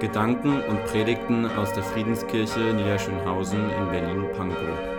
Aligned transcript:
Gedanken 0.00 0.60
und 0.68 0.84
Predigten 0.86 1.46
aus 1.56 1.72
der 1.72 1.82
Friedenskirche 1.82 2.74
Niederschönhausen 2.74 3.70
in 3.70 3.90
Berlin-Pankow. 3.90 4.95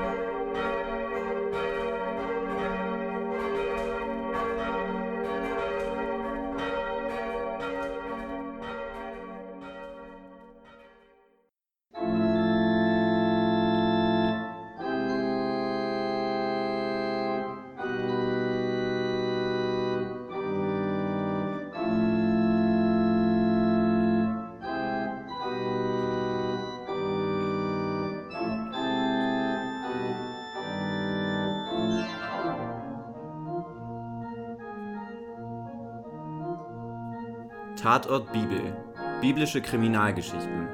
Tatort 37.88 38.34
Bibel. 38.34 38.76
Biblische 39.22 39.62
Kriminalgeschichten. 39.62 40.68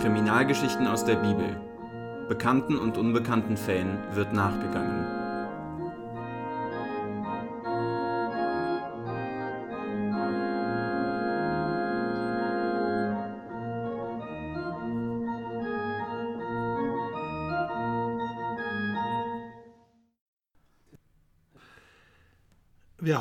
Kriminalgeschichten 0.00 0.86
aus 0.86 1.04
der 1.04 1.16
Bibel. 1.16 1.60
Bekannten 2.30 2.78
und 2.78 2.96
unbekannten 2.96 3.58
Fällen 3.58 3.98
wird 4.14 4.32
nachgegangen. 4.32 4.97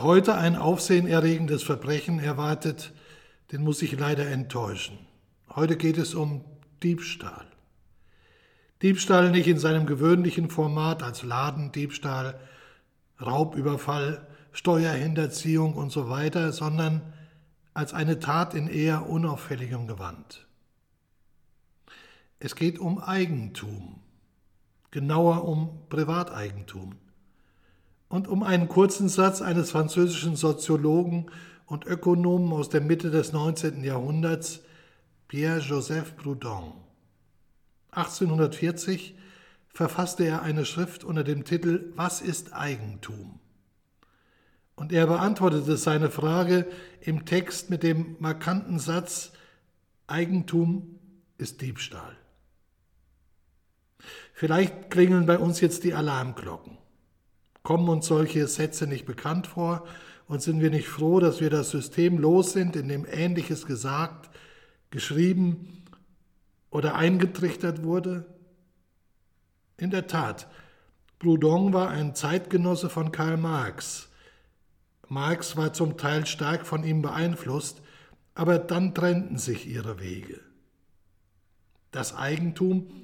Heute 0.07 0.35
ein 0.35 0.55
aufsehenerregendes 0.55 1.63
Verbrechen 1.63 2.19
erwartet, 2.19 2.93
den 3.51 3.61
muss 3.61 3.81
ich 3.81 3.99
leider 3.99 4.25
enttäuschen. 4.25 4.97
Heute 5.53 5.75
geht 5.75 5.97
es 5.97 6.15
um 6.15 6.45
Diebstahl. 6.81 7.45
Diebstahl 8.81 9.31
nicht 9.31 9.47
in 9.47 9.59
seinem 9.59 9.85
gewöhnlichen 9.85 10.49
Format 10.49 11.03
als 11.03 11.23
Ladendiebstahl, 11.23 12.39
Raubüberfall, 13.21 14.25
Steuerhinterziehung 14.53 15.73
und 15.73 15.91
so 15.91 16.09
weiter, 16.09 16.53
sondern 16.53 17.01
als 17.73 17.93
eine 17.93 18.19
Tat 18.19 18.53
in 18.53 18.69
eher 18.69 19.09
unauffälligem 19.09 19.87
Gewand. 19.87 20.47
Es 22.39 22.55
geht 22.55 22.79
um 22.79 22.97
Eigentum, 22.99 23.99
genauer 24.89 25.43
um 25.43 25.81
Privateigentum 25.89 26.95
und 28.09 28.27
um 28.27 28.43
einen 28.43 28.67
kurzen 28.67 29.09
Satz 29.09 29.41
eines 29.41 29.71
französischen 29.71 30.35
Soziologen 30.35 31.29
und 31.65 31.85
Ökonomen 31.85 32.53
aus 32.53 32.69
der 32.69 32.81
Mitte 32.81 33.11
des 33.11 33.33
19. 33.33 33.83
Jahrhunderts, 33.83 34.61
Pierre-Joseph 35.27 36.15
Proudhon. 36.15 36.73
1840 37.91 39.15
verfasste 39.67 40.25
er 40.25 40.41
eine 40.41 40.65
Schrift 40.65 41.03
unter 41.03 41.23
dem 41.23 41.43
Titel 41.43 41.91
Was 41.95 42.21
ist 42.21 42.53
Eigentum? 42.53 43.39
Und 44.75 44.93
er 44.93 45.07
beantwortete 45.07 45.75
seine 45.75 46.09
Frage 46.09 46.67
im 47.01 47.25
Text 47.25 47.69
mit 47.69 47.83
dem 47.83 48.15
markanten 48.19 48.79
Satz 48.79 49.33
Eigentum 50.05 50.99
ist 51.37 51.61
Diebstahl. 51.61 52.15
Vielleicht 54.33 54.89
klingeln 54.89 55.25
bei 55.25 55.37
uns 55.37 55.59
jetzt 55.59 55.83
die 55.83 55.93
Alarmglocken. 55.93 56.77
Kommen 57.67 57.89
uns 57.89 58.05
solche 58.05 58.47
Sätze 58.47 58.87
nicht 58.87 59.05
bekannt 59.05 59.45
vor 59.45 59.85
und 60.29 60.41
sind 60.41 60.61
wir 60.61 60.69
nicht 60.69 60.87
froh, 60.87 61.19
dass 61.19 61.41
wir 61.41 61.49
das 61.49 61.69
System 61.69 62.17
los 62.17 62.53
sind, 62.53 62.77
in 62.77 62.87
dem 62.87 63.05
Ähnliches 63.05 63.65
gesagt, 63.65 64.29
geschrieben 64.89 65.83
oder 66.69 66.95
eingetrichtert 66.95 67.83
wurde? 67.83 68.25
In 69.75 69.89
der 69.89 70.07
Tat, 70.07 70.47
Proudhon 71.19 71.73
war 71.73 71.89
ein 71.89 72.15
Zeitgenosse 72.15 72.89
von 72.89 73.11
Karl 73.11 73.35
Marx. 73.35 74.07
Marx 75.09 75.57
war 75.57 75.73
zum 75.73 75.97
Teil 75.97 76.25
stark 76.25 76.65
von 76.65 76.85
ihm 76.85 77.01
beeinflusst, 77.01 77.81
aber 78.33 78.59
dann 78.59 78.95
trennten 78.95 79.37
sich 79.37 79.67
ihre 79.67 79.99
Wege. 79.99 80.39
Das 81.91 82.15
Eigentum, 82.15 83.03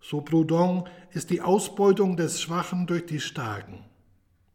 so 0.00 0.20
Proudhon, 0.20 0.88
ist 1.12 1.30
die 1.30 1.40
Ausbeutung 1.40 2.16
des 2.16 2.40
Schwachen 2.40 2.86
durch 2.86 3.06
die 3.06 3.20
Starken. 3.20 3.84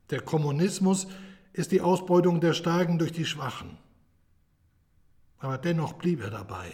Der 0.09 0.21
Kommunismus 0.21 1.07
ist 1.53 1.71
die 1.71 1.81
Ausbeutung 1.81 2.41
der 2.41 2.53
Starken 2.53 2.97
durch 2.97 3.11
die 3.11 3.25
Schwachen. 3.25 3.77
Aber 5.39 5.57
dennoch 5.57 5.93
blieb 5.93 6.21
er 6.21 6.29
dabei. 6.29 6.71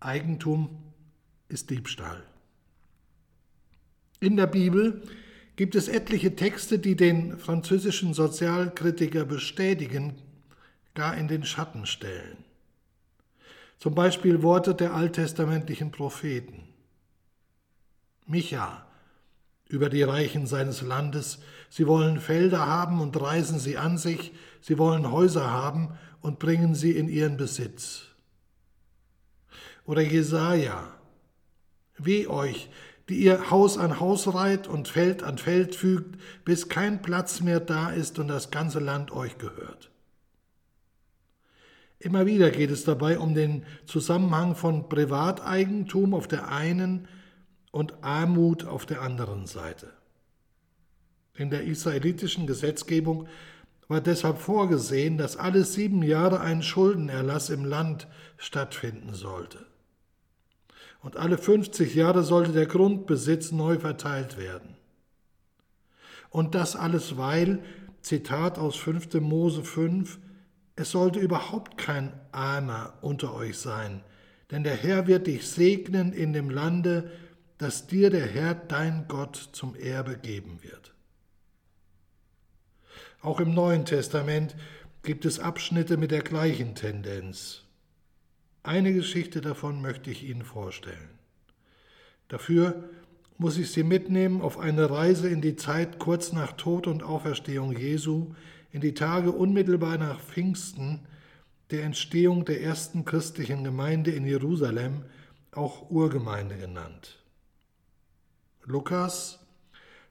Eigentum 0.00 0.68
ist 1.48 1.70
Diebstahl. 1.70 2.22
In 4.20 4.36
der 4.36 4.46
Bibel 4.46 5.02
gibt 5.56 5.74
es 5.74 5.88
etliche 5.88 6.34
Texte, 6.34 6.78
die 6.78 6.96
den 6.96 7.38
französischen 7.38 8.12
Sozialkritiker 8.12 9.24
bestätigen, 9.24 10.14
gar 10.94 11.16
in 11.16 11.28
den 11.28 11.44
Schatten 11.44 11.86
stellen. 11.86 12.38
Zum 13.78 13.94
Beispiel 13.94 14.42
Worte 14.42 14.74
der 14.74 14.94
alttestamentlichen 14.94 15.90
Propheten. 15.90 16.73
Micha 18.26 18.86
über 19.68 19.88
die 19.88 20.02
Reichen 20.02 20.46
seines 20.46 20.82
Landes. 20.82 21.40
Sie 21.68 21.86
wollen 21.86 22.20
Felder 22.20 22.66
haben 22.66 23.00
und 23.00 23.20
reißen 23.20 23.58
sie 23.58 23.76
an 23.76 23.98
sich, 23.98 24.32
sie 24.60 24.78
wollen 24.78 25.10
Häuser 25.10 25.50
haben 25.50 25.96
und 26.20 26.38
bringen 26.38 26.74
sie 26.74 26.92
in 26.92 27.08
ihren 27.08 27.36
Besitz. 27.36 28.04
Oder 29.84 30.02
Jesaja, 30.02 30.92
weh 31.98 32.26
euch, 32.26 32.70
die 33.08 33.16
ihr 33.16 33.50
Haus 33.50 33.76
an 33.76 34.00
Haus 34.00 34.32
reiht 34.32 34.66
und 34.66 34.88
Feld 34.88 35.22
an 35.22 35.36
Feld 35.36 35.74
fügt, 35.74 36.18
bis 36.44 36.68
kein 36.68 37.02
Platz 37.02 37.40
mehr 37.40 37.60
da 37.60 37.90
ist 37.90 38.18
und 38.18 38.28
das 38.28 38.50
ganze 38.50 38.80
Land 38.80 39.10
euch 39.10 39.36
gehört. 39.36 39.90
Immer 41.98 42.26
wieder 42.26 42.50
geht 42.50 42.70
es 42.70 42.84
dabei 42.84 43.18
um 43.18 43.34
den 43.34 43.64
Zusammenhang 43.86 44.56
von 44.56 44.88
Privateigentum 44.88 46.14
auf 46.14 46.28
der 46.28 46.48
einen 46.48 47.08
und 47.74 48.04
Armut 48.04 48.64
auf 48.64 48.86
der 48.86 49.02
anderen 49.02 49.46
Seite. 49.46 49.88
In 51.36 51.50
der 51.50 51.64
israelitischen 51.64 52.46
Gesetzgebung 52.46 53.26
war 53.88 54.00
deshalb 54.00 54.38
vorgesehen, 54.38 55.18
dass 55.18 55.36
alle 55.36 55.64
sieben 55.64 56.04
Jahre 56.04 56.38
ein 56.38 56.62
Schuldenerlass 56.62 57.50
im 57.50 57.64
Land 57.64 58.06
stattfinden 58.36 59.12
sollte. 59.12 59.66
Und 61.02 61.16
alle 61.16 61.36
50 61.36 61.96
Jahre 61.96 62.22
sollte 62.22 62.52
der 62.52 62.66
Grundbesitz 62.66 63.50
neu 63.50 63.80
verteilt 63.80 64.38
werden. 64.38 64.76
Und 66.30 66.54
das 66.54 66.76
alles, 66.76 67.16
weil, 67.16 67.58
Zitat 68.02 68.56
aus 68.56 68.76
5. 68.76 69.14
Mose 69.14 69.64
5, 69.64 70.20
es 70.76 70.92
sollte 70.92 71.18
überhaupt 71.18 71.76
kein 71.76 72.12
Armer 72.30 72.94
unter 73.02 73.34
euch 73.34 73.58
sein, 73.58 74.04
denn 74.52 74.62
der 74.62 74.76
Herr 74.76 75.08
wird 75.08 75.26
dich 75.26 75.48
segnen 75.48 76.12
in 76.12 76.32
dem 76.32 76.50
Lande, 76.50 77.10
das 77.64 77.86
dir 77.86 78.10
der 78.10 78.26
Herr 78.26 78.54
dein 78.54 79.08
Gott 79.08 79.36
zum 79.52 79.74
Erbe 79.74 80.18
geben 80.18 80.58
wird. 80.62 80.92
Auch 83.22 83.40
im 83.40 83.54
Neuen 83.54 83.86
Testament 83.86 84.54
gibt 85.02 85.24
es 85.24 85.40
Abschnitte 85.40 85.96
mit 85.96 86.10
der 86.10 86.20
gleichen 86.20 86.74
Tendenz. 86.74 87.62
Eine 88.62 88.92
Geschichte 88.92 89.40
davon 89.40 89.80
möchte 89.80 90.10
ich 90.10 90.24
Ihnen 90.28 90.42
vorstellen. 90.42 91.08
Dafür 92.28 92.84
muss 93.38 93.56
ich 93.56 93.70
Sie 93.72 93.82
mitnehmen 93.82 94.42
auf 94.42 94.58
eine 94.58 94.90
Reise 94.90 95.30
in 95.30 95.40
die 95.40 95.56
Zeit 95.56 95.98
kurz 95.98 96.32
nach 96.32 96.52
Tod 96.52 96.86
und 96.86 97.02
Auferstehung 97.02 97.74
Jesu, 97.74 98.34
in 98.72 98.82
die 98.82 98.92
Tage 98.92 99.32
unmittelbar 99.32 99.96
nach 99.96 100.20
Pfingsten, 100.20 101.00
der 101.70 101.84
Entstehung 101.84 102.44
der 102.44 102.60
ersten 102.60 103.06
christlichen 103.06 103.64
Gemeinde 103.64 104.10
in 104.10 104.26
Jerusalem, 104.26 105.06
auch 105.52 105.88
Urgemeinde 105.90 106.58
genannt. 106.58 107.23
Lukas, 108.66 109.40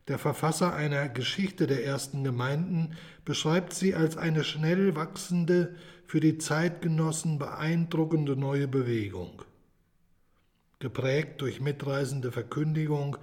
der 0.08 0.20
Verfasser 0.20 0.74
einer 0.74 1.10
Geschichte 1.10 1.66
der 1.66 1.86
ersten 1.86 2.24
Gemeinden, 2.24 2.96
beschreibt 3.26 3.74
sie 3.74 3.96
als 3.96 4.18
eine 4.18 4.44
schnell 4.44 4.96
wachsende, 4.96 5.76
für 6.06 6.20
die 6.20 6.38
Zeitgenossen 6.38 7.40
beeindruckende 7.40 8.36
neue 8.36 8.68
Bewegung. 8.68 9.42
Geprägt 10.80 11.42
durch 11.42 11.60
mitreisende 11.60 12.32
Verkündigung, 12.32 13.18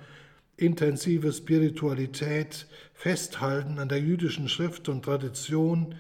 intensive 0.57 1.33
Spiritualität, 1.33 2.67
Festhalten 2.95 3.79
an 3.79 3.89
der 3.89 4.01
jüdischen 4.01 4.49
Schrift 4.49 4.89
und 4.89 5.05
Tradition, 5.05 5.95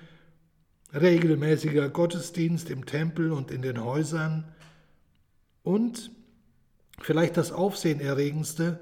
regelmäßiger 0.92 1.88
Gottesdienst 1.90 2.70
im 2.70 2.86
Tempel 2.86 3.30
und 3.30 3.50
in 3.50 3.62
den 3.62 3.84
Häusern 3.84 4.48
und 5.62 6.10
vielleicht 7.00 7.36
das 7.36 7.52
Aufsehenerregendste, 7.52 8.80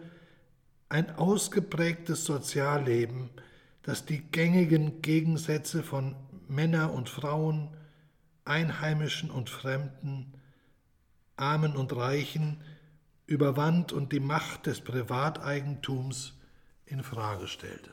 ein 0.88 1.14
ausgeprägtes 1.16 2.24
Sozialleben, 2.24 3.30
das 3.82 4.04
die 4.04 4.20
gängigen 4.20 5.02
Gegensätze 5.02 5.82
von 5.82 6.16
Männer 6.48 6.92
und 6.92 7.08
Frauen, 7.08 7.68
Einheimischen 8.44 9.30
und 9.30 9.50
Fremden, 9.50 10.32
Armen 11.36 11.76
und 11.76 11.94
Reichen 11.94 12.62
überwand 13.26 13.92
und 13.92 14.12
die 14.12 14.20
Macht 14.20 14.66
des 14.66 14.80
Privateigentums 14.80 16.32
in 16.86 17.02
Frage 17.02 17.46
stellte. 17.46 17.92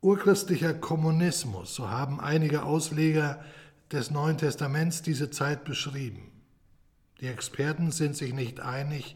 Urchristlicher 0.00 0.74
Kommunismus, 0.74 1.74
so 1.74 1.90
haben 1.90 2.18
einige 2.18 2.64
Ausleger 2.64 3.44
des 3.92 4.10
Neuen 4.10 4.38
Testaments 4.38 5.02
diese 5.02 5.30
Zeit 5.30 5.64
beschrieben. 5.64 6.32
Die 7.20 7.28
Experten 7.28 7.92
sind 7.92 8.16
sich 8.16 8.32
nicht 8.32 8.58
einig, 8.58 9.14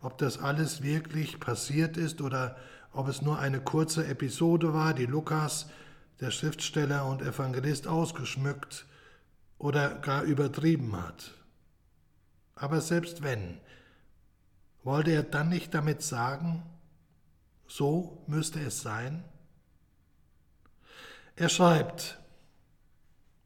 ob 0.00 0.18
das 0.18 0.38
alles 0.38 0.82
wirklich 0.82 1.40
passiert 1.40 1.96
ist 1.96 2.20
oder 2.20 2.56
ob 2.92 3.08
es 3.08 3.22
nur 3.22 3.38
eine 3.38 3.60
kurze 3.60 4.06
Episode 4.06 4.72
war, 4.72 4.94
die 4.94 5.06
Lukas, 5.06 5.68
der 6.20 6.30
Schriftsteller 6.30 7.06
und 7.06 7.22
Evangelist, 7.22 7.86
ausgeschmückt 7.86 8.86
oder 9.58 9.96
gar 9.96 10.22
übertrieben 10.22 10.96
hat. 10.96 11.34
Aber 12.54 12.80
selbst 12.80 13.22
wenn, 13.22 13.60
wollte 14.82 15.10
er 15.10 15.22
dann 15.22 15.48
nicht 15.48 15.74
damit 15.74 16.02
sagen, 16.02 16.62
so 17.66 18.24
müsste 18.26 18.60
es 18.60 18.80
sein? 18.80 19.22
Er 21.36 21.48
schreibt 21.48 22.18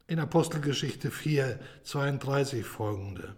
in 0.06 0.18
Apostelgeschichte 0.18 1.10
4, 1.10 1.58
32 1.84 2.64
folgende. 2.64 3.34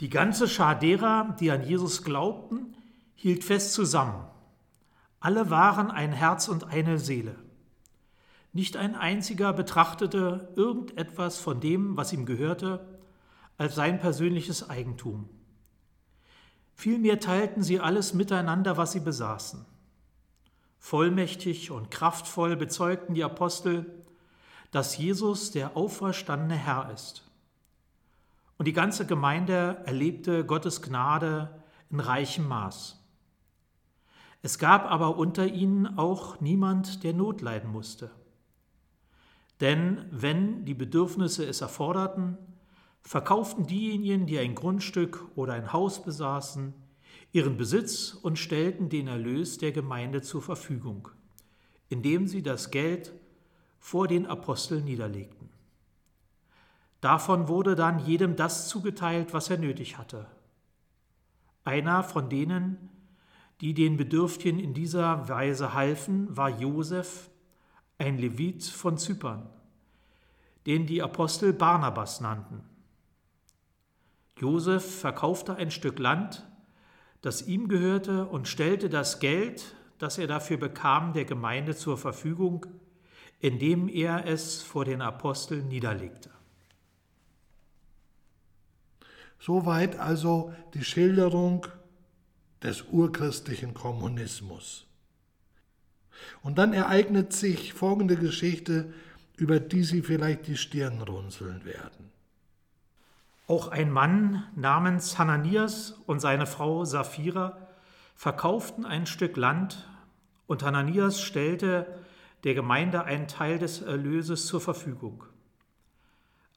Die 0.00 0.10
ganze 0.10 0.48
Schar 0.48 0.78
derer, 0.78 1.36
die 1.38 1.50
an 1.50 1.62
Jesus 1.62 2.02
glaubten, 2.02 2.76
hielt 3.14 3.44
fest 3.44 3.72
zusammen. 3.72 4.24
Alle 5.20 5.50
waren 5.50 5.90
ein 5.90 6.12
Herz 6.12 6.48
und 6.48 6.64
eine 6.64 6.98
Seele. 6.98 7.36
Nicht 8.52 8.76
ein 8.76 8.94
einziger 8.94 9.52
betrachtete 9.52 10.52
irgendetwas 10.56 11.38
von 11.38 11.60
dem, 11.60 11.96
was 11.96 12.12
ihm 12.12 12.26
gehörte, 12.26 12.86
als 13.56 13.74
sein 13.74 14.00
persönliches 14.00 14.68
Eigentum. 14.68 15.28
Vielmehr 16.74 17.20
teilten 17.20 17.62
sie 17.62 17.80
alles 17.80 18.14
miteinander, 18.14 18.76
was 18.76 18.92
sie 18.92 19.00
besaßen. 19.00 19.64
Vollmächtig 20.78 21.70
und 21.70 21.90
kraftvoll 21.90 22.56
bezeugten 22.56 23.14
die 23.14 23.24
Apostel, 23.24 24.04
dass 24.70 24.98
Jesus 24.98 25.50
der 25.52 25.76
auferstandene 25.76 26.56
Herr 26.56 26.90
ist. 26.92 27.24
Und 28.56 28.66
die 28.66 28.72
ganze 28.72 29.06
Gemeinde 29.06 29.82
erlebte 29.84 30.44
Gottes 30.44 30.80
Gnade 30.82 31.62
in 31.90 32.00
reichem 32.00 32.46
Maß. 32.46 33.00
Es 34.42 34.58
gab 34.58 34.84
aber 34.90 35.16
unter 35.16 35.46
ihnen 35.46 35.98
auch 35.98 36.40
niemand, 36.40 37.02
der 37.02 37.14
Not 37.14 37.40
leiden 37.40 37.70
musste. 37.70 38.10
Denn 39.60 40.04
wenn 40.10 40.64
die 40.64 40.74
Bedürfnisse 40.74 41.46
es 41.46 41.60
erforderten, 41.60 42.36
verkauften 43.02 43.66
diejenigen, 43.66 44.26
die 44.26 44.38
ein 44.38 44.54
Grundstück 44.54 45.24
oder 45.34 45.54
ein 45.54 45.72
Haus 45.72 46.02
besaßen, 46.02 46.74
ihren 47.32 47.56
Besitz 47.56 48.12
und 48.14 48.38
stellten 48.38 48.88
den 48.88 49.08
Erlös 49.08 49.58
der 49.58 49.72
Gemeinde 49.72 50.22
zur 50.22 50.42
Verfügung, 50.42 51.08
indem 51.88 52.26
sie 52.26 52.42
das 52.42 52.70
Geld 52.70 53.12
vor 53.78 54.08
den 54.08 54.26
Aposteln 54.26 54.84
niederlegten. 54.84 55.43
Davon 57.04 57.48
wurde 57.48 57.74
dann 57.74 57.98
jedem 57.98 58.34
das 58.34 58.66
zugeteilt, 58.66 59.34
was 59.34 59.50
er 59.50 59.58
nötig 59.58 59.98
hatte. 59.98 60.26
Einer 61.62 62.02
von 62.02 62.30
denen, 62.30 62.88
die 63.60 63.74
den 63.74 63.98
Bedürftigen 63.98 64.58
in 64.58 64.72
dieser 64.72 65.28
Weise 65.28 65.74
halfen, 65.74 66.34
war 66.34 66.48
Josef, 66.48 67.28
ein 67.98 68.16
Levit 68.16 68.64
von 68.64 68.96
Zypern, 68.96 69.50
den 70.64 70.86
die 70.86 71.02
Apostel 71.02 71.52
Barnabas 71.52 72.22
nannten. 72.22 72.64
Josef 74.38 75.00
verkaufte 75.00 75.56
ein 75.56 75.70
Stück 75.70 75.98
Land, 75.98 76.48
das 77.20 77.46
ihm 77.46 77.68
gehörte, 77.68 78.24
und 78.24 78.48
stellte 78.48 78.88
das 78.88 79.20
Geld, 79.20 79.74
das 79.98 80.16
er 80.16 80.26
dafür 80.26 80.56
bekam, 80.56 81.12
der 81.12 81.26
Gemeinde 81.26 81.76
zur 81.76 81.98
Verfügung, 81.98 82.64
indem 83.40 83.90
er 83.90 84.26
es 84.26 84.62
vor 84.62 84.86
den 84.86 85.02
Aposteln 85.02 85.68
niederlegte. 85.68 86.30
Soweit 89.44 89.98
also 89.98 90.54
die 90.72 90.84
Schilderung 90.84 91.66
des 92.62 92.80
urchristlichen 92.80 93.74
Kommunismus. 93.74 94.86
Und 96.42 96.56
dann 96.56 96.72
ereignet 96.72 97.34
sich 97.34 97.74
folgende 97.74 98.16
Geschichte, 98.16 98.94
über 99.36 99.60
die 99.60 99.84
Sie 99.84 100.00
vielleicht 100.00 100.46
die 100.46 100.56
Stirn 100.56 101.02
runzeln 101.02 101.62
werden. 101.66 102.10
Auch 103.46 103.68
ein 103.68 103.90
Mann 103.90 104.44
namens 104.56 105.18
Hananias 105.18 105.90
und 106.06 106.20
seine 106.20 106.46
Frau 106.46 106.86
Sapphira 106.86 107.58
verkauften 108.14 108.86
ein 108.86 109.04
Stück 109.04 109.36
Land 109.36 109.86
und 110.46 110.62
Hananias 110.62 111.20
stellte 111.20 111.86
der 112.44 112.54
Gemeinde 112.54 113.04
einen 113.04 113.28
Teil 113.28 113.58
des 113.58 113.82
Erlöses 113.82 114.46
zur 114.46 114.62
Verfügung. 114.62 115.24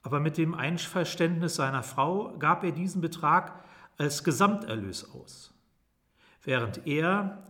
Aber 0.02 0.20
mit 0.20 0.38
dem 0.38 0.54
Einverständnis 0.54 1.56
seiner 1.56 1.82
Frau 1.82 2.36
gab 2.38 2.64
er 2.64 2.72
diesen 2.72 3.00
Betrag 3.00 3.64
als 3.96 4.22
Gesamterlös 4.24 5.10
aus, 5.12 5.52
während 6.42 6.86
er 6.86 7.44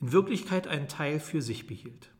in 0.00 0.12
Wirklichkeit 0.12 0.66
einen 0.66 0.88
Teil 0.88 1.20
für 1.20 1.42
sich 1.42 1.66
behielt. 1.66 2.10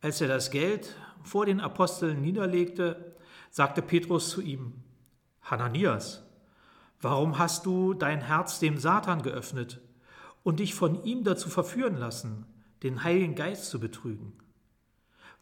Als 0.00 0.20
er 0.20 0.28
das 0.28 0.50
Geld 0.50 0.94
vor 1.22 1.46
den 1.46 1.60
Aposteln 1.60 2.20
niederlegte, 2.20 3.16
sagte 3.50 3.82
Petrus 3.82 4.30
zu 4.30 4.42
ihm, 4.42 4.74
Hananias, 5.42 6.22
warum 7.00 7.38
hast 7.38 7.66
du 7.66 7.94
dein 7.94 8.20
Herz 8.20 8.58
dem 8.58 8.78
Satan 8.78 9.22
geöffnet 9.22 9.80
und 10.42 10.60
dich 10.60 10.74
von 10.74 11.04
ihm 11.04 11.24
dazu 11.24 11.48
verführen 11.48 11.96
lassen, 11.96 12.46
den 12.82 13.02
Heiligen 13.02 13.34
Geist 13.34 13.66
zu 13.66 13.80
betrügen? 13.80 14.34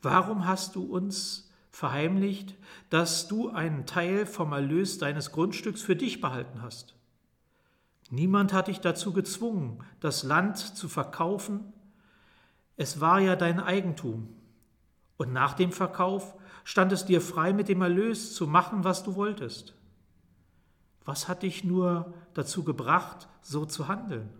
Warum 0.03 0.47
hast 0.47 0.77
du 0.77 0.85
uns 0.85 1.50
verheimlicht, 1.71 2.57
dass 2.89 3.29
du 3.29 3.51
einen 3.51 3.87
Teil 3.87 4.27
vom 4.27 4.53
Erlös 4.53 4.99
deines 4.99 5.33
Grundstücks 5.33 5.83
für 5.83 5.97
dich 5.97 6.21
behalten 6.21 6.63
hast? 6.63 6.95
Niemand 8.11 8.53
hat 8.53 8.67
dich 8.69 8.81
dazu 8.81 9.13
gezwungen, 9.13 9.85
das 10.01 10.25
Land 10.25 10.59
zu 10.59 10.89
verkaufen. 10.89 11.73
Es 12.77 13.01
war 13.01 13.21
ja 13.21 13.37
dein 13.37 13.61
Eigentum. 13.61 14.29
Und 15.17 15.33
nach 15.33 15.55
dem 15.55 15.71
Verkauf 15.71 16.35
stand 16.65 16.93
es 16.93 17.05
dir 17.05 17.21
frei, 17.21 17.53
mit 17.53 17.69
dem 17.69 17.83
Erlös 17.83 18.35
zu 18.35 18.47
machen, 18.47 18.85
was 18.85 19.05
du 19.05 19.15
wolltest. 19.15 19.75
Was 21.05 21.29
hat 21.29 21.43
dich 21.43 21.63
nur 21.63 22.15
dazu 22.35 22.65
gebracht, 22.65 23.29
so 23.43 23.65
zu 23.65 23.87
handeln? 23.87 24.31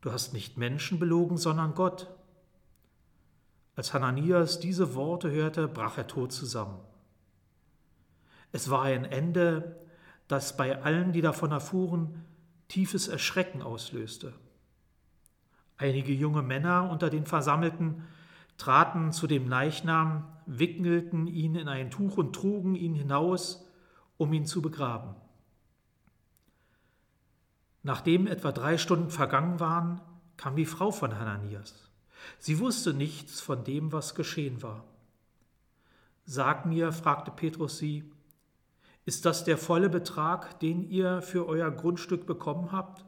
Du 0.00 0.12
hast 0.12 0.32
nicht 0.32 0.56
Menschen 0.56 0.98
belogen, 0.98 1.36
sondern 1.36 1.74
Gott. 1.74 2.08
Als 3.80 3.94
Hananias 3.94 4.60
diese 4.60 4.94
Worte 4.94 5.30
hörte, 5.30 5.66
brach 5.66 5.96
er 5.96 6.06
tot 6.06 6.32
zusammen. 6.32 6.78
Es 8.52 8.68
war 8.68 8.82
ein 8.82 9.06
Ende, 9.06 9.80
das 10.28 10.54
bei 10.58 10.82
allen, 10.82 11.12
die 11.12 11.22
davon 11.22 11.50
erfuhren, 11.50 12.26
tiefes 12.68 13.08
Erschrecken 13.08 13.62
auslöste. 13.62 14.34
Einige 15.78 16.12
junge 16.12 16.42
Männer 16.42 16.90
unter 16.90 17.08
den 17.08 17.24
Versammelten 17.24 18.06
traten 18.58 19.12
zu 19.12 19.26
dem 19.26 19.48
Leichnam, 19.48 20.28
wickelten 20.44 21.26
ihn 21.26 21.54
in 21.54 21.66
ein 21.66 21.90
Tuch 21.90 22.18
und 22.18 22.34
trugen 22.34 22.74
ihn 22.74 22.94
hinaus, 22.94 23.66
um 24.18 24.30
ihn 24.34 24.44
zu 24.44 24.60
begraben. 24.60 25.14
Nachdem 27.82 28.26
etwa 28.26 28.52
drei 28.52 28.76
Stunden 28.76 29.08
vergangen 29.08 29.58
waren, 29.58 30.02
kam 30.36 30.54
die 30.54 30.66
Frau 30.66 30.90
von 30.90 31.18
Hananias. 31.18 31.89
Sie 32.38 32.58
wusste 32.58 32.94
nichts 32.94 33.40
von 33.40 33.64
dem, 33.64 33.92
was 33.92 34.14
geschehen 34.14 34.62
war. 34.62 34.84
Sag 36.24 36.66
mir, 36.66 36.92
fragte 36.92 37.30
Petrus 37.30 37.78
sie, 37.78 38.10
ist 39.04 39.24
das 39.24 39.44
der 39.44 39.58
volle 39.58 39.88
Betrag, 39.88 40.60
den 40.60 40.88
ihr 40.88 41.22
für 41.22 41.46
euer 41.48 41.70
Grundstück 41.70 42.26
bekommen 42.26 42.70
habt? 42.72 43.04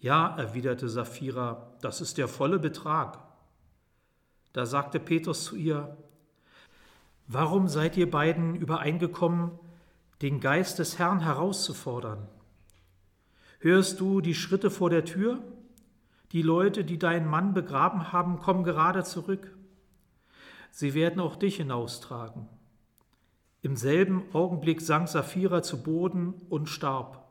Ja, 0.00 0.36
erwiderte 0.36 0.88
Sapphira, 0.88 1.72
das 1.80 2.00
ist 2.00 2.18
der 2.18 2.28
volle 2.28 2.58
Betrag. 2.58 3.18
Da 4.52 4.66
sagte 4.66 4.98
Petrus 4.98 5.44
zu 5.44 5.56
ihr, 5.56 5.96
Warum 7.28 7.68
seid 7.68 7.96
ihr 7.96 8.10
beiden 8.10 8.54
übereingekommen, 8.54 9.52
den 10.22 10.40
Geist 10.40 10.78
des 10.78 10.98
Herrn 10.98 11.20
herauszufordern? 11.20 12.28
Hörst 13.60 14.00
du 14.00 14.20
die 14.20 14.34
Schritte 14.34 14.70
vor 14.70 14.90
der 14.90 15.04
Tür? 15.04 15.42
Die 16.32 16.42
Leute, 16.42 16.84
die 16.84 16.98
deinen 16.98 17.28
Mann 17.28 17.52
begraben 17.52 18.12
haben, 18.12 18.38
kommen 18.38 18.64
gerade 18.64 19.04
zurück. 19.04 19.54
Sie 20.70 20.94
werden 20.94 21.20
auch 21.20 21.36
dich 21.36 21.56
hinaustragen. 21.56 22.48
Im 23.60 23.76
selben 23.76 24.24
Augenblick 24.32 24.80
sank 24.80 25.08
Saphira 25.08 25.62
zu 25.62 25.82
Boden 25.82 26.34
und 26.48 26.68
starb. 26.68 27.28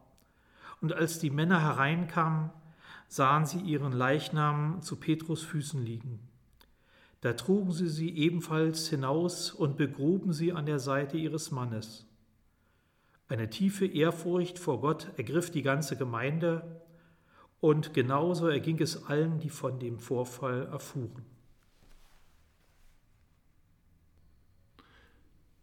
Und 0.79 0.93
als 0.93 1.19
die 1.19 1.31
Männer 1.31 1.59
hereinkamen, 1.61 2.51
sahen 3.07 3.45
sie 3.45 3.59
ihren 3.59 3.91
Leichnam 3.91 4.81
zu 4.81 4.95
Petrus 4.95 5.43
Füßen 5.43 5.83
liegen. 5.83 6.19
Da 7.21 7.33
trugen 7.33 7.71
sie 7.71 7.89
sie 7.89 8.15
ebenfalls 8.15 8.87
hinaus 8.87 9.51
und 9.51 9.77
begruben 9.77 10.31
sie 10.31 10.53
an 10.53 10.65
der 10.65 10.79
Seite 10.79 11.17
ihres 11.17 11.51
Mannes. 11.51 12.07
Eine 13.27 13.49
tiefe 13.49 13.85
Ehrfurcht 13.85 14.59
vor 14.59 14.81
Gott 14.81 15.07
ergriff 15.17 15.51
die 15.51 15.61
ganze 15.61 15.97
Gemeinde, 15.97 16.81
und 17.61 17.93
genauso 17.93 18.47
erging 18.47 18.81
es 18.81 19.05
allen, 19.05 19.39
die 19.39 19.49
von 19.49 19.79
dem 19.79 19.99
Vorfall 19.99 20.67
erfuhren. 20.67 21.25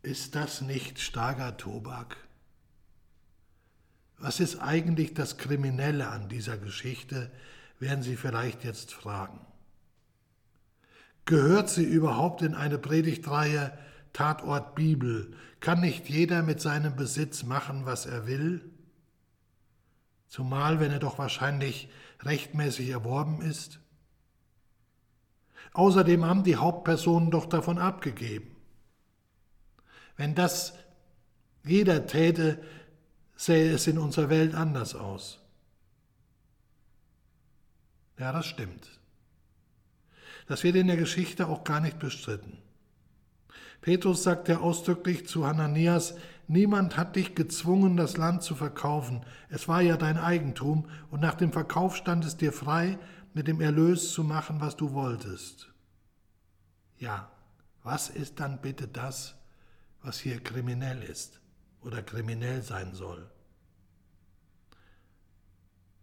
Ist 0.03 0.35
das 0.35 0.63
nicht 0.63 1.01
starker 1.01 1.57
Tobak? 1.57 2.17
Was 4.17 4.41
ist 4.41 4.57
eigentlich 4.57 5.13
das 5.13 5.37
Kriminelle 5.37 6.09
an 6.09 6.29
dieser 6.29 6.57
Geschichte, 6.57 7.31
werden 7.79 8.03
Sie 8.03 8.17
vielleicht 8.17 8.65
jetzt 8.65 8.93
fragen. 8.93 9.41
Gehört 11.25 11.69
sie 11.69 11.85
überhaupt 11.85 12.41
in 12.43 12.55
eine 12.55 12.79
Predigtreihe 12.79 13.77
Tatort 14.15 14.75
Bibel? 14.75 15.35
Kann 15.61 15.81
nicht 15.81 16.09
jeder 16.09 16.43
mit 16.43 16.61
seinem 16.61 16.97
Besitz 16.97 17.43
machen, 17.43 17.85
was 17.85 18.07
er 18.07 18.27
will? 18.27 18.63
Zumal, 20.29 20.79
wenn 20.79 20.93
er 20.93 20.99
doch 20.99 21.19
wahrscheinlich 21.19 21.89
rechtmäßig 22.23 22.91
erworben 22.91 23.41
ist? 23.41 23.81
Außerdem 25.73 26.25
haben 26.25 26.45
die 26.45 26.57
Hauptpersonen 26.57 27.31
doch 27.31 27.47
davon 27.47 27.79
abgegeben. 27.79 28.57
Wenn 30.17 30.35
das 30.35 30.75
jeder 31.65 32.07
täte, 32.07 32.63
sähe 33.37 33.73
es 33.73 33.87
in 33.87 33.99
unserer 33.99 34.31
Welt 34.31 34.55
anders 34.55 34.95
aus. 34.95 35.41
Ja, 38.19 38.33
das 38.33 38.47
stimmt. 38.47 38.99
Das 40.47 40.65
wird 40.65 40.77
in 40.77 40.89
der 40.89 40.97
Geschichte 40.97 41.47
auch 41.47 41.63
gar 41.63 41.81
nicht 41.81 41.99
bestritten. 41.99 42.59
Petrus 43.81 44.25
sagt 44.25 44.49
ja 44.49 44.59
ausdrücklich 44.59 45.29
zu 45.29 45.47
Hananias, 45.47 46.17
niemand 46.49 46.97
hat 46.97 47.17
dich 47.17 47.35
gezwungen, 47.35 47.97
das 47.97 48.17
Land 48.17 48.43
zu 48.43 48.55
verkaufen. 48.55 49.25
Es 49.49 49.69
war 49.69 49.81
ja 49.81 49.97
dein 49.97 50.19
Eigentum 50.19 50.89
und 51.11 51.21
nach 51.21 51.35
dem 51.35 51.53
Verkauf 51.53 51.97
stand 51.97 52.25
es 52.25 52.37
dir 52.37 52.53
frei, 52.53 52.99
mit 53.35 53.47
dem 53.47 53.61
Erlös 53.61 54.13
zu 54.13 54.25
machen, 54.25 54.61
was 54.61 54.77
du 54.77 54.93
wolltest. 54.93 55.73
Ja, 56.97 57.31
was 57.83 58.09
ist 58.09 58.41
dann 58.41 58.61
bitte 58.61 58.89
das, 58.89 59.37
was 60.03 60.19
hier 60.19 60.43
kriminell 60.43 61.03
ist 61.03 61.41
oder 61.81 62.03
kriminell 62.03 62.63
sein 62.63 62.95
soll? 62.95 63.31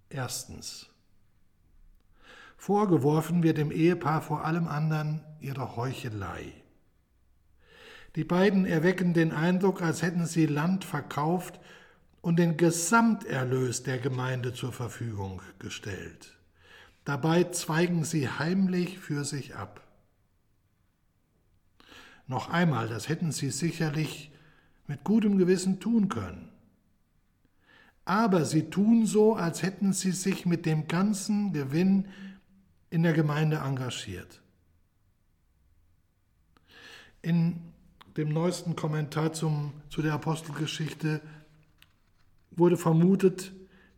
Erstens, 0.10 0.90
Vorgeworfen 2.58 3.44
wird 3.44 3.60
dem 3.60 3.70
Ehepaar 3.70 4.24
vor 4.24 4.44
allem 4.44 4.68
anderen 4.68 5.24
ihre 5.40 5.76
Heuchelei. 5.76 6.52
Die 8.16 8.24
beiden 8.24 8.66
erwecken 8.66 9.14
den 9.14 9.32
Eindruck, 9.32 9.82
als 9.82 10.02
hätten 10.02 10.26
sie 10.26 10.46
Land 10.46 10.86
verkauft 10.86 11.60
und 12.22 12.38
den 12.38 12.56
Gesamterlös 12.56 13.84
der 13.84 13.98
Gemeinde 13.98 14.54
zur 14.54 14.72
Verfügung 14.72 15.42
gestellt. 15.60 16.38
Dabei 17.04 17.44
zweigen 17.46 18.06
sie 18.06 18.30
heimlich 18.30 19.00
für 19.00 19.26
sich 19.26 19.56
ab. 19.56 19.82
Noch 22.28 22.50
einmal, 22.50 22.88
das 22.88 23.10
hätten 23.10 23.32
sie 23.32 23.52
sicherlich 23.52 24.32
mit 24.88 25.04
gutem 25.04 25.38
Gewissen 25.38 25.80
tun 25.80 26.10
können. 26.10 26.50
Aber 28.06 28.46
sie 28.46 28.70
tun 28.70 29.06
so, 29.06 29.36
als 29.36 29.62
hätten 29.62 29.94
sie 29.94 30.12
sich 30.12 30.46
mit 30.46 30.66
dem 30.66 30.88
ganzen 30.88 31.54
Gewinn 31.54 32.08
in 32.90 33.04
der 33.04 33.14
Gemeinde 33.14 33.58
engagiert. 33.58 34.42
In 37.22 37.75
dem 38.18 38.30
neuesten 38.30 38.76
Kommentar 38.76 39.34
zum, 39.34 39.74
zu 39.90 40.02
der 40.02 40.14
Apostelgeschichte 40.14 41.22
wurde 42.52 42.78
vermutet, 42.78 43.54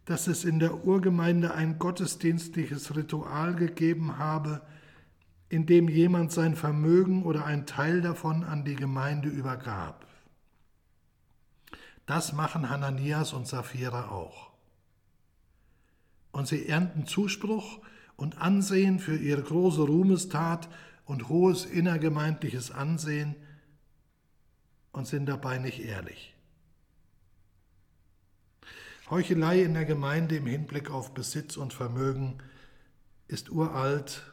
dass 0.06 0.28
es 0.28 0.46
in 0.46 0.60
der 0.60 0.86
Urgemeinde 0.86 1.54
ein 1.54 1.80
gottesdienstliches 1.80 2.96
Ritual 2.96 3.56
gegeben 3.56 4.18
habe, 4.18 4.62
in 5.50 5.66
dem 5.66 5.88
jemand 5.88 6.32
sein 6.32 6.56
Vermögen 6.56 7.24
oder 7.24 7.46
ein 7.46 7.66
Teil 7.66 8.02
davon 8.02 8.44
an 8.44 8.66
die 8.66 8.76
Gemeinde 8.76 9.30
übergab. 9.30 10.08
Das 12.06 12.34
machen 12.34 12.70
Hananias 12.70 13.34
und 13.34 13.48
Sapphira 13.48 14.10
auch. 14.10 14.52
Und 16.32 16.48
sie 16.48 16.68
ernten 16.68 17.06
Zuspruch 17.06 17.82
und 18.16 18.42
Ansehen 18.42 19.00
für 19.00 19.16
ihre 19.16 19.44
große 19.44 19.82
Ruhmestat 19.82 20.70
und 21.06 21.30
hohes 21.30 21.66
innergemeindliches 21.66 22.72
Ansehen 22.72 23.36
und 24.98 25.08
sind 25.08 25.28
dabei 25.28 25.58
nicht 25.58 25.80
ehrlich. 25.80 26.36
Heuchelei 29.10 29.62
in 29.62 29.74
der 29.74 29.86
Gemeinde 29.86 30.36
im 30.36 30.48
Hinblick 30.48 30.92
auf 30.92 31.14
Besitz 31.14 31.56
und 31.56 31.74
Vermögen 31.74 32.40
ist 33.28 33.50
uralt 33.50 34.24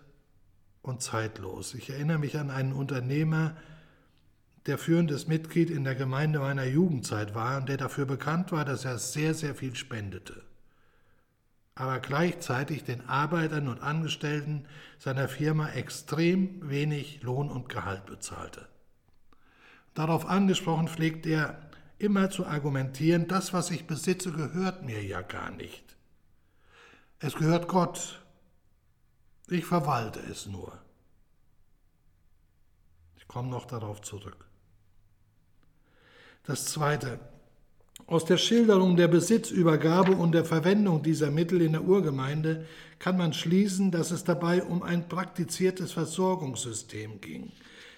und 0.83 1.02
zeitlos. 1.02 1.75
Ich 1.75 1.90
erinnere 1.90 2.18
mich 2.18 2.38
an 2.38 2.50
einen 2.50 2.73
Unternehmer, 2.73 3.56
der 4.66 4.78
führendes 4.78 5.28
Mitglied 5.28 5.71
in 5.71 5.85
der 5.85 5.94
Gemeinde 5.94 6.40
meiner 6.40 6.64
Jugendzeit 6.64 7.35
war 7.35 7.59
und 7.59 7.68
der 7.68 7.76
dafür 7.76 8.06
bekannt 8.06 8.50
war, 8.50 8.64
dass 8.64 8.85
er 8.85 8.99
sehr, 8.99 9.35
sehr 9.35 9.54
viel 9.54 9.76
spendete 9.76 10.42
aber 11.75 11.99
gleichzeitig 11.99 12.85
den 12.85 13.09
Arbeitern 13.09 13.68
und 13.68 13.83
Angestellten 13.83 14.66
seiner 14.99 15.28
Firma 15.28 15.71
extrem 15.71 16.68
wenig 16.68 17.23
Lohn 17.23 17.50
und 17.50 17.68
Gehalt 17.68 18.06
bezahlte. 18.06 18.68
Darauf 19.95 20.27
angesprochen 20.27 20.89
pflegt 20.89 21.25
er 21.27 21.71
immer 21.99 22.31
zu 22.31 22.45
argumentieren, 22.45 23.29
das, 23.29 23.53
was 23.53 23.71
ich 23.71 23.87
besitze, 23.87 24.33
gehört 24.33 24.85
mir 24.85 25.03
ja 25.03 25.23
gar 25.23 25.51
nicht. 25.51 25.97
Es 27.21 27.35
gehört 27.35 27.69
Gott. 27.69 28.21
Ich 29.49 29.65
verwalte 29.65 30.21
es 30.21 30.47
nur. 30.47 30.77
Ich 33.17 33.29
komme 33.29 33.49
noch 33.49 33.67
darauf 33.67 34.03
zurück. 34.03 34.47
Das 36.43 36.67
Zweite, 36.67 37.21
aus 38.07 38.25
der 38.27 38.37
Schilderung 38.37 38.97
der 38.97 39.09
Besitzübergabe 39.09 40.13
und 40.13 40.33
der 40.33 40.45
Verwendung 40.45 41.03
dieser 41.03 41.31
Mittel 41.31 41.63
in 41.63 41.73
der 41.73 41.85
Urgemeinde 41.85 42.67
kann 42.99 43.17
man 43.17 43.33
schließen, 43.33 43.91
dass 43.91 44.11
es 44.11 44.25
dabei 44.25 44.63
um 44.63 44.83
ein 44.83 45.09
praktiziertes 45.09 45.93
Versorgungssystem 45.93 47.21
ging. 47.21 47.53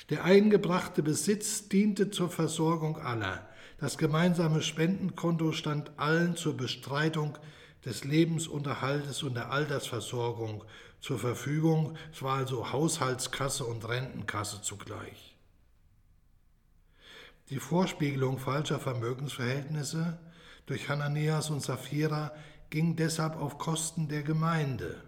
Der 0.08 0.24
eingebrachte 0.24 1.02
Besitz 1.02 1.68
diente 1.68 2.10
zur 2.10 2.30
Versorgung 2.30 2.98
aller. 2.98 3.48
Das 3.78 3.98
gemeinsame 3.98 4.62
Spendenkonto 4.62 5.52
stand 5.52 5.90
allen 5.98 6.36
zur 6.36 6.56
Bestreitung 6.56 7.36
des 7.84 8.04
Lebensunterhaltes 8.04 9.22
und 9.22 9.34
der 9.34 9.50
Altersversorgung 9.50 10.64
zur 11.00 11.18
Verfügung. 11.18 11.96
Es 12.12 12.22
war 12.22 12.36
also 12.36 12.72
Haushaltskasse 12.72 13.64
und 13.64 13.88
Rentenkasse 13.88 14.62
zugleich. 14.62 15.36
Die 17.50 17.60
Vorspiegelung 17.60 18.38
falscher 18.38 18.80
Vermögensverhältnisse 18.80 20.18
durch 20.66 20.88
Hananias 20.88 21.50
und 21.50 21.62
Sapphira 21.62 22.32
ging 22.70 22.96
deshalb 22.96 23.36
auf 23.36 23.58
Kosten 23.58 24.08
der 24.08 24.22
Gemeinde. 24.22 25.02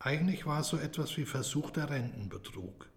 Eigentlich 0.00 0.46
war 0.46 0.60
es 0.60 0.68
so 0.68 0.78
etwas 0.78 1.16
wie 1.18 1.26
versuchter 1.26 1.90
Rentenbetrug. 1.90 2.88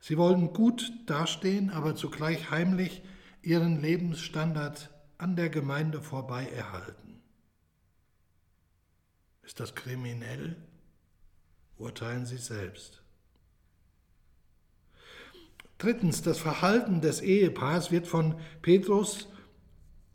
Sie 0.00 0.16
wollten 0.16 0.54
gut 0.54 0.90
dastehen, 1.06 1.68
aber 1.68 1.94
zugleich 1.94 2.50
heimlich 2.50 3.02
ihren 3.42 3.80
Lebensstandard 3.80 4.90
an 5.18 5.36
der 5.36 5.50
Gemeinde 5.50 6.00
vorbei 6.00 6.48
erhalten. 6.48 7.22
Ist 9.42 9.60
das 9.60 9.74
kriminell? 9.74 10.56
Urteilen 11.76 12.24
Sie 12.24 12.38
selbst. 12.38 13.02
Drittens, 15.76 16.22
das 16.22 16.38
Verhalten 16.38 17.02
des 17.02 17.20
Ehepaars 17.20 17.90
wird 17.90 18.06
von 18.06 18.40
Petrus 18.62 19.28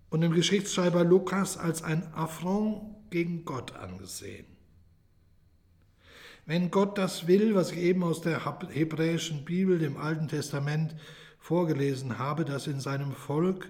und 0.10 0.22
dem 0.22 0.32
Geschichtsschreiber 0.32 1.04
Lukas 1.04 1.58
als 1.58 1.84
ein 1.84 2.12
Affront 2.14 3.12
gegen 3.12 3.46
Gott 3.46 3.74
angesehen. 3.74 4.57
Wenn 6.48 6.72
Gott 6.72 6.98
das 6.98 7.28
will, 7.28 7.56
was 7.56 7.74
ich 7.74 7.80
eben 7.80 8.04
aus 8.04 8.22
der 8.22 8.42
hebräischen 8.70 9.44
Bibel, 9.44 9.80
dem 9.80 9.98
Alten 9.98 10.30
Testament, 10.30 10.96
vorgelesen 11.40 12.20
habe, 12.20 12.46
dass 12.46 12.68
in 12.68 12.80
seinem 12.80 13.12
Volk 13.12 13.70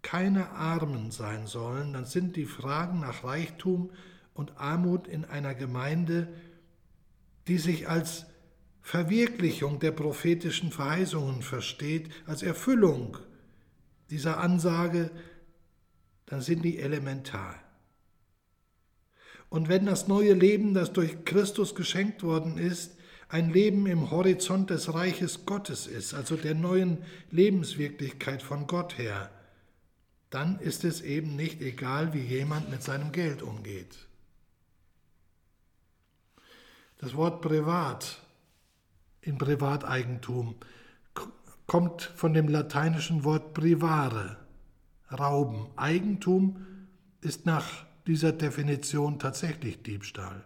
keine 0.00 0.50
Armen 0.52 1.10
sein 1.10 1.46
sollen, 1.46 1.92
dann 1.92 2.06
sind 2.06 2.36
die 2.36 2.46
Fragen 2.46 3.00
nach 3.00 3.22
Reichtum 3.22 3.90
und 4.32 4.56
Armut 4.56 5.08
in 5.08 5.26
einer 5.26 5.54
Gemeinde, 5.54 6.28
die 7.48 7.58
sich 7.58 7.86
als 7.90 8.24
Verwirklichung 8.80 9.78
der 9.78 9.92
prophetischen 9.92 10.72
Verheißungen 10.72 11.42
versteht, 11.42 12.08
als 12.26 12.42
Erfüllung 12.42 13.18
dieser 14.08 14.38
Ansage, 14.38 15.10
dann 16.24 16.40
sind 16.40 16.64
die 16.64 16.78
elementar. 16.78 17.56
Und 19.50 19.68
wenn 19.68 19.84
das 19.84 20.08
neue 20.08 20.32
Leben, 20.32 20.74
das 20.74 20.92
durch 20.92 21.24
Christus 21.24 21.74
geschenkt 21.74 22.22
worden 22.22 22.56
ist, 22.56 22.96
ein 23.28 23.52
Leben 23.52 23.86
im 23.86 24.10
Horizont 24.10 24.70
des 24.70 24.94
Reiches 24.94 25.44
Gottes 25.44 25.86
ist, 25.86 26.14
also 26.14 26.36
der 26.36 26.54
neuen 26.54 26.98
Lebenswirklichkeit 27.30 28.42
von 28.42 28.66
Gott 28.66 28.96
her, 28.96 29.30
dann 30.30 30.58
ist 30.60 30.84
es 30.84 31.00
eben 31.00 31.34
nicht 31.36 31.60
egal, 31.60 32.14
wie 32.14 32.20
jemand 32.20 32.70
mit 32.70 32.82
seinem 32.82 33.10
Geld 33.10 33.42
umgeht. 33.42 33.98
Das 36.98 37.14
Wort 37.14 37.42
privat 37.42 38.20
in 39.22 39.36
Privateigentum 39.36 40.54
kommt 41.66 42.02
von 42.02 42.34
dem 42.34 42.48
lateinischen 42.48 43.24
Wort 43.24 43.54
privare, 43.54 44.36
rauben. 45.10 45.66
Eigentum 45.76 46.64
ist 47.20 47.46
nach 47.46 47.89
dieser 48.06 48.32
Definition 48.32 49.18
tatsächlich 49.18 49.82
Diebstahl. 49.82 50.44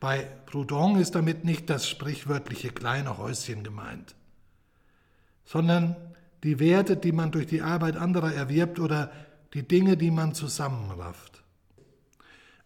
Bei 0.00 0.24
Proudhon 0.46 0.96
ist 0.96 1.14
damit 1.14 1.44
nicht 1.44 1.70
das 1.70 1.88
sprichwörtliche 1.88 2.70
kleine 2.70 3.18
Häuschen 3.18 3.62
gemeint, 3.62 4.16
sondern 5.44 5.96
die 6.42 6.58
Werte, 6.58 6.96
die 6.96 7.12
man 7.12 7.30
durch 7.30 7.46
die 7.46 7.62
Arbeit 7.62 7.96
anderer 7.96 8.32
erwirbt 8.32 8.80
oder 8.80 9.12
die 9.54 9.66
Dinge, 9.66 9.96
die 9.96 10.10
man 10.10 10.34
zusammenrafft. 10.34 11.44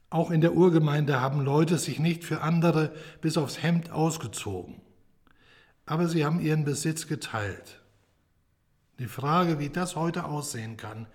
Auch 0.09 0.31
in 0.31 0.41
der 0.41 0.55
Urgemeinde 0.55 1.21
haben 1.21 1.45
Leute 1.45 1.79
sich 1.79 1.99
nicht 1.99 2.25
für 2.25 2.41
andere 2.41 2.95
bis 3.21 3.37
aufs 3.37 3.63
Hemd 3.63 3.91
ausgezogen, 3.91 4.81
aber 5.85 6.09
sie 6.09 6.25
haben 6.25 6.41
ihren 6.41 6.65
Besitz 6.65 7.07
geteilt. 7.07 7.83
Die 8.99 9.09
Frage, 9.09 9.59
wie 9.59 9.69
das 9.69 9.95
heute 9.95 10.25
aussehen 10.25 10.77
kann, 10.77 11.07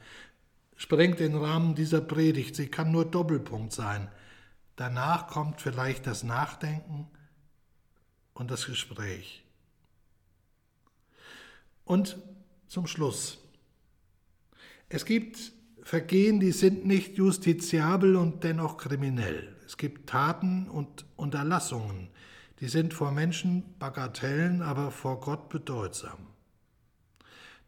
sprengt 0.82 1.20
den 1.20 1.36
Rahmen 1.36 1.76
dieser 1.76 2.02
Predigt. 2.02 2.56
Sie 2.56 2.66
kann 2.66 2.92
nur 2.92 3.06
Doppelpunkt 3.06 3.72
sein. 3.72 4.10
Danach 4.78 5.28
kommt 5.28 5.62
vielleicht 5.62 6.08
das 6.08 6.24
Nachdenken 6.24 7.08
und 8.34 8.50
das 8.50 8.66
Gespräch. 8.66 9.44
Und 11.86 12.18
zum 12.68 12.88
Schluss. 12.88 13.38
Es 14.90 15.06
gibt 15.06 15.52
Vergehen, 15.84 16.40
die 16.40 16.52
sind 16.52 16.86
nicht 16.86 17.16
justiziabel 17.16 18.16
und 18.16 18.44
dennoch 18.44 18.78
kriminell. 18.78 19.56
Es 19.68 19.78
gibt 19.78 20.10
Taten 20.10 20.68
und 20.68 21.06
Unterlassungen, 21.16 22.10
die 22.60 22.70
sind 22.70 22.96
vor 22.96 23.12
Menschen 23.12 23.78
Bagatellen, 23.78 24.64
aber 24.64 24.90
vor 24.90 25.20
Gott 25.20 25.50
bedeutsam. 25.50 26.28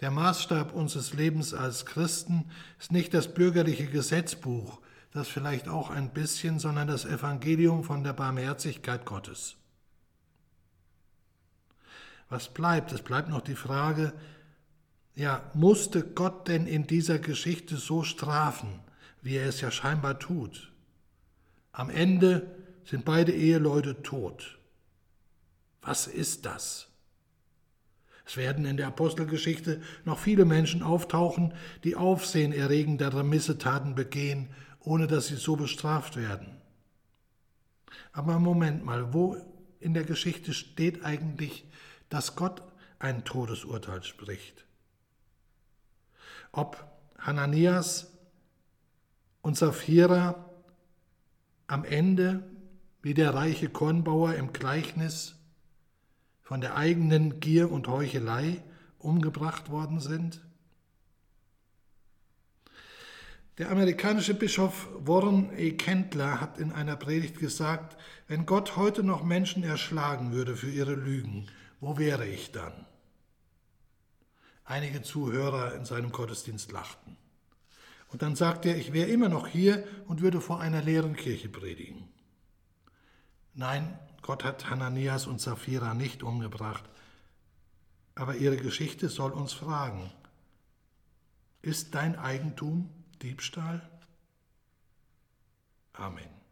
Der 0.02 0.12
Maßstab 0.12 0.74
unseres 0.74 1.14
Lebens 1.14 1.54
als 1.54 1.86
Christen 1.86 2.50
ist 2.80 2.92
nicht 2.92 3.14
das 3.14 3.34
bürgerliche 3.34 3.88
Gesetzbuch, 3.88 4.80
das 5.12 5.28
vielleicht 5.28 5.68
auch 5.68 5.90
ein 5.90 6.10
bisschen, 6.10 6.60
sondern 6.60 6.88
das 6.88 7.06
Evangelium 7.06 7.84
von 7.84 8.04
der 8.04 8.14
Barmherzigkeit 8.14 9.06
Gottes. 9.06 9.56
Was 12.30 12.52
bleibt? 12.52 12.92
Es 12.92 13.02
bleibt 13.02 13.30
noch 13.30 13.42
die 13.42 13.56
Frage, 13.56 14.14
ja, 15.16 15.44
musste 15.54 16.04
Gott 16.04 16.48
denn 16.48 16.66
in 16.66 16.88
dieser 16.88 17.20
Geschichte 17.20 17.78
so 17.78 18.04
strafen, 18.04 18.80
wie 19.22 19.36
er 19.36 19.48
es 19.48 19.62
ja 19.62 19.70
scheinbar 19.70 20.18
tut? 20.18 20.72
Am 21.72 21.90
Ende 21.90 22.56
sind 22.86 23.06
beide 23.06 23.32
Eheleute 23.32 24.02
tot. 24.02 24.58
Was 25.82 26.08
ist 26.08 26.46
das? 26.46 26.88
Es 28.26 28.38
werden 28.38 28.66
in 28.66 28.78
der 28.78 28.88
Apostelgeschichte 28.88 29.82
noch 30.06 30.18
viele 30.18 30.46
Menschen 30.46 30.82
auftauchen, 30.82 31.54
die 31.84 31.96
aufsehenerregendere 31.96 33.24
Missetaten 33.24 33.96
begehen, 33.96 34.50
ohne 34.80 35.08
dass 35.08 35.28
sie 35.28 35.36
so 35.36 35.56
bestraft 35.56 36.16
werden. 36.16 36.62
Aber 38.12 38.40
Moment 38.40 38.86
mal, 38.86 39.14
wo 39.14 39.38
in 39.80 39.94
der 39.94 40.04
Geschichte 40.04 40.54
steht 40.54 41.04
eigentlich, 41.04 41.66
dass 42.10 42.36
Gott 42.36 42.62
ein 43.00 43.26
Todesurteil 43.26 44.04
spricht? 44.04 44.64
ob 46.54 46.88
Hananias 47.18 48.12
und 49.42 49.58
Sapphira 49.58 50.50
am 51.68 51.84
Ende 51.84 52.44
wie 53.02 53.14
der 53.14 53.34
reiche 53.34 53.68
Kornbauer 53.68 54.36
im 54.36 54.54
Gleichnis 54.54 55.36
von 56.44 56.62
der 56.62 56.76
eigenen 56.76 57.40
Gier 57.40 57.72
und 57.72 57.88
Heuchelei 57.88 58.62
umgebracht 59.00 59.70
worden 59.70 60.00
sind? 60.00 60.42
Der 63.60 63.70
amerikanische 63.70 64.34
Bischof 64.34 64.88
Warren 64.98 65.52
E. 65.56 65.74
Kendler 65.74 66.42
hat 66.42 66.58
in 66.58 66.72
einer 66.72 66.96
Predigt 66.96 67.38
gesagt, 67.38 67.98
wenn 68.28 68.48
Gott 68.48 68.78
heute 68.78 69.04
noch 69.04 69.24
Menschen 69.24 69.64
erschlagen 69.64 70.32
würde 70.32 70.56
für 70.56 70.72
ihre 70.72 70.96
Lügen, 70.96 71.48
wo 71.80 71.98
wäre 71.98 72.28
ich 72.28 72.52
dann? 72.52 72.74
Einige 74.66 75.04
Zuhörer 75.04 75.76
in 75.76 75.86
seinem 75.86 76.12
Gottesdienst 76.12 76.72
lachten. 76.72 77.16
Und 78.08 78.22
dann 78.22 78.36
sagte 78.36 78.70
er, 78.70 78.78
ich 78.78 78.92
wäre 78.92 79.10
immer 79.10 79.30
noch 79.30 79.48
hier 79.48 79.86
und 80.08 80.22
würde 80.22 80.42
vor 80.42 80.60
einer 80.60 80.82
leeren 80.82 81.16
Kirche 81.16 81.50
predigen. 81.50 82.08
Nein, 83.54 84.00
Gott 84.24 84.44
hat 84.44 84.70
Hananias 84.70 85.28
und 85.28 85.40
Sapphira 85.40 85.94
nicht 85.94 86.24
umgebracht, 86.24 86.84
aber 88.16 88.36
ihre 88.36 88.58
Geschichte 88.58 89.10
soll 89.10 89.32
uns 89.32 89.54
fragen, 89.54 90.12
ist 91.62 91.94
dein 91.94 92.18
Eigentum 92.18 92.90
Diebstahl? 93.22 93.88
Amen. 95.94 96.43